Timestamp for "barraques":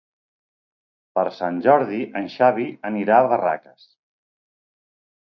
3.35-3.85